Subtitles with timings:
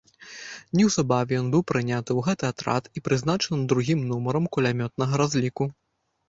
[0.77, 5.69] Неўзабаве ён быў прыняты ў гэты атрад і прызначаны другім нумарам кулямётнага разліку.